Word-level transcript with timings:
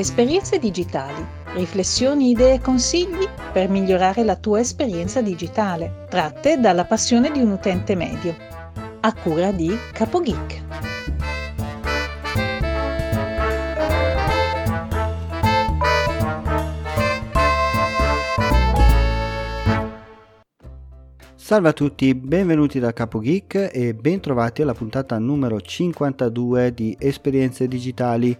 Esperienze 0.00 0.58
digitali, 0.58 1.22
riflessioni, 1.52 2.30
idee 2.30 2.54
e 2.54 2.60
consigli 2.62 3.28
per 3.52 3.68
migliorare 3.68 4.24
la 4.24 4.34
tua 4.34 4.60
esperienza 4.60 5.20
digitale, 5.20 6.06
tratte 6.08 6.58
dalla 6.58 6.86
passione 6.86 7.30
di 7.30 7.40
un 7.40 7.50
utente 7.50 7.94
medio. 7.94 8.34
A 9.00 9.12
cura 9.12 9.52
di 9.52 9.76
CapoGeek. 9.92 10.62
Salve 21.34 21.68
a 21.68 21.72
tutti, 21.72 22.14
benvenuti 22.14 22.78
da 22.78 22.94
Capo 22.94 23.18
Geek 23.18 23.70
e 23.72 23.92
bentrovati 23.92 24.62
alla 24.62 24.72
puntata 24.72 25.18
numero 25.18 25.60
52 25.60 26.72
di 26.72 26.96
Esperienze 26.98 27.68
Digitali. 27.68 28.34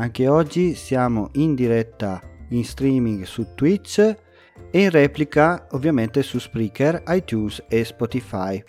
Anche 0.00 0.28
oggi 0.28 0.74
siamo 0.74 1.28
in 1.32 1.54
diretta 1.54 2.22
in 2.48 2.64
streaming 2.64 3.24
su 3.24 3.48
Twitch 3.54 3.98
e 3.98 4.80
in 4.80 4.88
replica 4.88 5.66
ovviamente 5.72 6.22
su 6.22 6.38
Spreaker, 6.38 7.02
iTunes 7.08 7.62
e 7.68 7.84
Spotify. 7.84 8.64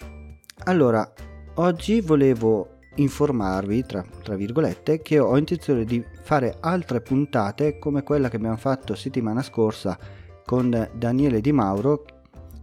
Allora, 0.66 1.10
oggi 1.56 2.02
volevo 2.02 2.80
informarvi, 2.96 3.86
tra, 3.86 4.04
tra, 4.22 4.36
virgolette, 4.36 5.02
che 5.02 5.20
ho 5.20 5.38
intenzione 5.38 5.86
di 5.86 6.04
fare 6.22 6.58
altre 6.60 7.00
puntate 7.00 7.80
come 7.80 8.04
quella 8.04 8.28
che 8.28 8.36
abbiamo 8.36 8.58
fatto 8.58 8.94
settimana 8.94 9.42
scorsa 9.42 9.98
con 10.46 10.90
Daniele 10.94 11.40
Di 11.40 11.54
Mauro 11.54 12.04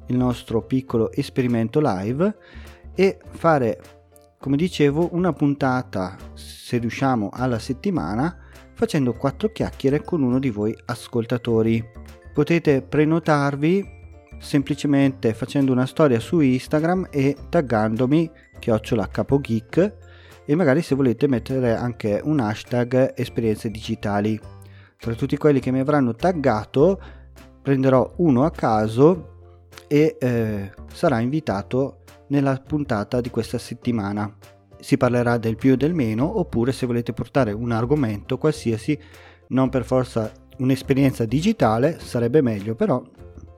il 0.09 0.17
nostro 0.19 0.61
piccolo 0.61 1.11
esperimento 1.13 1.81
live 1.83 2.37
e 2.95 3.19
fare, 3.31 3.81
come 4.39 4.59
dicevo, 4.59 5.09
una 5.13 5.33
puntata, 5.33 6.19
se 6.35 6.77
riusciamo, 6.77 7.31
alla 7.33 7.59
settimana 7.59 8.43
facendo 8.79 9.13
quattro 9.13 9.51
chiacchiere 9.51 10.03
con 10.03 10.23
uno 10.23 10.39
di 10.39 10.51
voi 10.51 10.73
ascoltatori. 10.85 11.85
Potete 12.33 12.81
prenotarvi 12.81 13.85
semplicemente 14.39 15.35
facendo 15.35 15.73
una 15.73 15.85
storia 15.85 16.21
su 16.21 16.39
Instagram 16.39 17.09
e 17.11 17.37
taggandomi 17.49 18.31
chiocciola 18.61 19.09
capogeek 19.09 19.95
e 20.45 20.55
magari 20.55 20.83
se 20.83 20.95
volete 20.95 21.27
mettere 21.27 21.75
anche 21.75 22.21
un 22.23 22.39
hashtag 22.39 23.15
esperienze 23.17 23.69
digitali. 23.69 24.39
Tra 24.97 25.13
tutti 25.15 25.37
quelli 25.37 25.59
che 25.59 25.73
mi 25.73 25.81
avranno 25.81 26.15
taggato 26.15 27.01
prenderò 27.61 28.13
uno 28.19 28.45
a 28.45 28.53
caso 28.53 29.67
e 29.89 30.17
eh, 30.21 30.71
sarà 30.93 31.19
invitato 31.19 32.05
nella 32.29 32.63
puntata 32.65 33.21
di 33.21 33.29
questa 33.29 33.59
settimana. 33.59 34.33
Si 34.81 34.97
parlerà 34.97 35.39
del 35.39 35.57
più 35.57 35.73
e 35.73 35.77
del 35.77 35.95
meno 35.95 36.39
oppure 36.39 36.73
se 36.73 36.87
volete 36.87 37.13
portare 37.13 37.53
un 37.53 37.73
argomento 37.73 38.39
qualsiasi, 38.39 38.99
non 39.49 39.69
per 39.69 39.85
forza 39.85 40.31
un'esperienza 40.59 41.25
digitale, 41.25 41.99
sarebbe 42.01 42.43
meglio, 42.43 42.75
però 42.75 43.03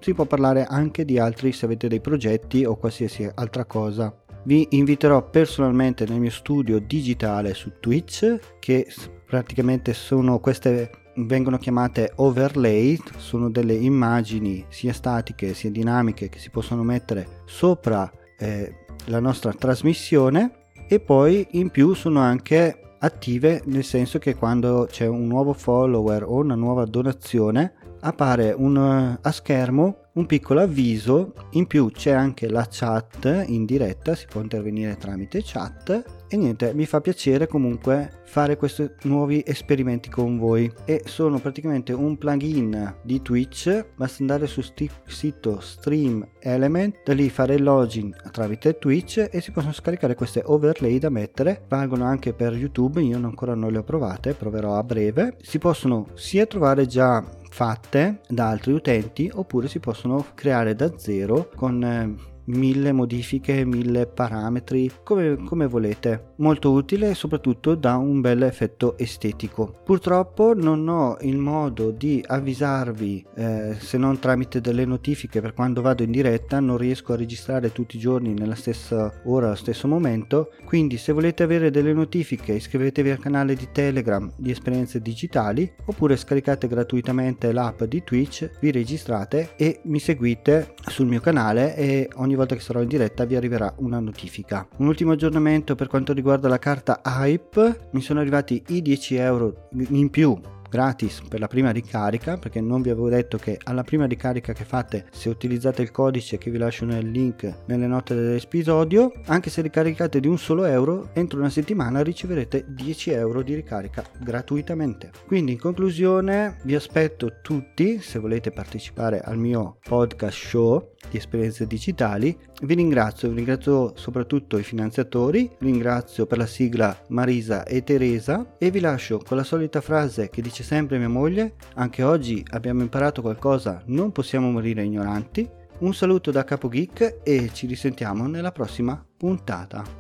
si 0.01 0.15
può 0.15 0.25
parlare 0.25 0.65
anche 0.65 1.05
di 1.05 1.19
altri 1.19 1.53
se 1.53 1.67
avete 1.67 1.89
dei 1.89 2.01
progetti 2.01 2.65
o 2.65 2.77
qualsiasi 2.77 3.29
altra 3.35 3.65
cosa. 3.65 4.15
Vi 4.45 4.69
inviterò 4.71 5.29
personalmente 5.29 6.07
nel 6.07 6.21
mio 6.21 6.31
studio 6.31 6.79
digitale 6.79 7.53
su 7.53 7.73
Twitch, 7.79 8.59
che 8.59 8.87
praticamente 9.27 9.93
sono 9.93 10.39
queste 10.41 10.91
vengono 11.17 11.59
chiamate 11.59 12.13
overlay, 12.17 12.99
sono 13.17 13.51
delle 13.51 13.75
immagini 13.75 14.65
sia 14.69 14.93
statiche 14.93 15.55
sia 15.55 15.71
dinamiche 15.71 16.29
che 16.29 16.39
si 16.39 16.51
possono 16.51 16.83
mettere 16.83 17.43
sopra 17.45 18.11
eh, 18.39 18.75
la 19.07 19.21
nostra 19.21 19.53
trasmissione 19.53 20.60
e 20.93 20.99
poi 20.99 21.47
in 21.53 21.71
più 21.71 21.95
sono 21.95 22.19
anche 22.19 22.97
attive 22.99 23.63
nel 23.67 23.85
senso 23.85 24.19
che 24.19 24.35
quando 24.35 24.89
c'è 24.91 25.07
un 25.07 25.29
nuovo 25.29 25.53
follower 25.53 26.25
o 26.25 26.39
una 26.39 26.57
nuova 26.57 26.85
donazione 26.85 27.75
appare 28.01 28.53
un, 28.57 29.17
a 29.21 29.31
schermo 29.31 30.07
un 30.15 30.27
piccolo 30.27 30.63
avviso, 30.63 31.35
in 31.51 31.69
più 31.69 31.93
c'è 31.93 32.11
anche 32.11 32.49
la 32.49 32.67
chat 32.69 33.45
in 33.47 33.67
diretta, 33.67 34.17
si 34.17 34.27
può 34.29 34.41
intervenire 34.41 34.97
tramite 34.97 35.43
chat 35.45 36.20
e 36.33 36.37
niente, 36.37 36.73
mi 36.75 36.87
fa 36.87 37.01
piacere 37.01 37.49
comunque 37.49 38.21
fare 38.25 38.57
questi 38.57 38.89
nuovi 39.03 39.43
esperimenti 39.45 40.09
con 40.09 40.39
voi. 40.39 40.73
E 40.85 41.03
sono 41.05 41.41
praticamente 41.41 41.93
un 41.93 42.17
plugin 42.17 42.95
di 43.03 43.21
Twitch, 43.21 43.85
basta 43.97 44.19
andare 44.21 44.47
sul 44.47 44.63
sti- 44.63 44.89
sito 45.07 45.59
Stream 45.59 46.25
Element, 46.39 47.03
da 47.05 47.15
lì 47.15 47.29
fare 47.31 47.57
il 47.57 47.65
login 47.65 48.15
tramite 48.31 48.79
Twitch 48.79 49.29
e 49.29 49.41
si 49.41 49.51
possono 49.51 49.73
scaricare 49.73 50.15
queste 50.15 50.43
overlay 50.45 50.99
da 51.01 51.11
mettere, 51.11 51.65
valgono 51.67 52.05
anche 52.05 52.33
per 52.33 52.53
YouTube, 52.53 53.03
io 53.03 53.17
ancora 53.17 53.55
non 53.55 53.73
le 53.73 53.79
ho 53.79 53.83
provate, 53.83 54.35
proverò 54.35 54.77
a 54.77 54.85
breve, 54.85 55.37
si 55.43 55.59
possono 55.59 56.11
sia 56.15 56.47
trovare 56.47 56.87
già 56.87 57.25
fatte 57.51 58.21
da 58.29 58.51
altri 58.51 58.73
utenti 58.73 59.29
oppure 59.35 59.67
si 59.67 59.81
possono 59.81 60.27
creare 60.35 60.77
da 60.77 60.97
zero 60.97 61.51
con 61.57 61.83
eh, 61.83 62.30
mille 62.45 62.93
modifiche, 62.93 63.65
mille 63.65 64.07
parametri, 64.07 64.91
come, 65.03 65.37
come, 65.45 65.67
volete. 65.67 66.33
Molto 66.37 66.73
utile 66.73 67.11
e 67.11 67.15
soprattutto 67.15 67.75
dà 67.75 67.97
un 67.97 68.21
bel 68.21 68.43
effetto 68.43 68.97
estetico. 68.99 69.81
Purtroppo 69.85 70.55
non 70.55 70.89
ho 70.89 71.17
il 71.21 71.39
modo 71.39 71.91
di 71.91 72.23
avvisarvi 72.27 73.27
eh, 73.35 73.77
se 73.79 73.99
non 73.99 74.19
tramite 74.19 74.61
delle 74.61 74.85
notifiche 74.85 75.41
per 75.41 75.55
quando 75.55 75.83
vado 75.83 76.03
in 76.03 76.11
diretta, 76.11 76.61
non 76.61 76.77
riesco 76.77 77.13
a 77.13 77.17
registrare 77.17 77.73
tutti 77.73 77.97
i 77.97 78.01
giorni 78.01 78.35
nella 78.35 78.55
stessa 78.55 79.13
ora, 79.25 79.47
allo 79.47 79.57
stesso 79.57 79.87
momento. 79.87 80.53
Quindi 80.65 80.97
se 80.97 81.13
volete 81.13 81.43
avere 81.43 81.71
delle 81.71 81.93
notifiche 81.93 82.53
iscrivetevi 82.53 83.11
al 83.11 83.19
canale 83.19 83.55
di 83.55 83.69
Telegram 83.73 84.31
di 84.37 84.51
esperienze 84.51 85.01
digitali 85.01 85.71
oppure 85.87 86.17
scaricate 86.17 86.69
gratuitamente 86.69 87.53
l'app 87.53 87.83
di 87.85 88.03
Twitch, 88.05 88.51
vi 88.61 88.71
registrate 88.71 89.51
e 89.57 89.81
mi 89.85 89.99
seguite 89.99 90.75
sul 90.87 91.07
mio 91.07 91.21
canale 91.21 91.77
e 91.77 92.09
ogni 92.31 92.39
volta 92.39 92.55
che 92.55 92.61
sarò 92.61 92.81
in 92.81 92.89
diretta 92.89 93.25
vi 93.25 93.35
arriverà 93.35 93.75
una 93.79 93.99
notifica. 93.99 94.67
Un 94.77 94.87
ultimo 94.87 95.13
aggiornamento 95.13 95.75
per 95.75 95.89
quanto 95.89 96.13
riguarda 96.13 96.49
la 96.49 96.59
carta 96.59 97.01
Hype, 97.05 97.89
mi 97.91 98.01
sono 98.01 98.21
arrivati 98.21 98.63
i 98.69 98.83
10 98.83 99.17
euro 99.17 99.69
in 99.73 100.11
più 100.11 100.39
gratis 100.71 101.21
per 101.29 101.41
la 101.41 101.49
prima 101.49 101.71
ricarica 101.71 102.39
perché 102.39 102.61
non 102.61 102.81
vi 102.81 102.91
avevo 102.91 103.09
detto 103.09 103.37
che 103.37 103.59
alla 103.65 103.85
prima 103.85 104.07
ricarica 104.07 104.53
che 104.53 104.65
fate 104.65 105.07
se 105.11 105.29
utilizzate 105.29 105.83
il 105.83 105.91
codice 105.91 106.39
che 106.39 106.51
vi 106.51 106.59
lascio 106.59 106.85
nel 106.87 107.11
link 107.11 107.53
nelle 107.67 107.87
note 107.87 108.15
dell'episodio 108.15 109.13
anche 109.27 109.51
se 109.51 109.61
ricaricate 109.61 110.21
di 110.21 110.29
un 110.29 110.39
solo 110.39 110.65
euro 110.65 111.11
entro 111.13 111.39
una 111.39 111.51
settimana 111.51 112.03
riceverete 112.03 112.65
10 112.69 113.11
euro 113.11 113.43
di 113.43 113.55
ricarica 113.55 114.05
gratuitamente. 114.19 115.11
Quindi 115.27 115.53
in 115.53 115.59
conclusione 115.59 116.59
vi 116.65 116.75
aspetto 116.75 117.41
tutti 117.43 118.01
se 118.01 118.19
volete 118.19 118.51
partecipare 118.51 119.21
al 119.21 119.39
mio 119.39 119.79
podcast 119.83 120.39
show 120.39 120.93
di 121.11 121.17
esperienze 121.17 121.67
digitali. 121.67 122.37
Vi 122.63 122.75
ringrazio 122.75 123.29
vi 123.29 123.37
ringrazio 123.37 123.93
soprattutto 123.97 124.59
i 124.59 124.63
finanziatori 124.63 125.51
ringrazio 125.59 126.27
per 126.27 126.39
la 126.39 126.47
sigla 126.47 126.97
Marisa 127.09 127.65
e 127.65 127.83
Teresa 127.83 128.57
e 128.59 128.71
vi 128.71 128.81
lascio 128.81 129.19
con 129.19 129.37
la 129.37 129.45
solita 129.45 129.81
frase 129.81 130.29
che 130.29 130.43
dice 130.43 130.60
dice 130.61 130.63
sempre 130.63 130.99
mia 130.99 131.09
moglie, 131.09 131.55
anche 131.75 132.03
oggi 132.03 132.45
abbiamo 132.51 132.83
imparato 132.83 133.23
qualcosa, 133.23 133.83
non 133.87 134.13
possiamo 134.13 134.51
morire 134.51 134.85
ignoranti. 134.85 135.49
Un 135.79 135.95
saluto 135.95 136.31
da 136.31 136.45
Capo 136.45 136.69
Geek 136.69 137.21
e 137.25 137.51
ci 137.53 137.67
risentiamo 137.67 138.27
nella 138.27 138.53
prossima 138.53 139.03
puntata. 139.17 140.00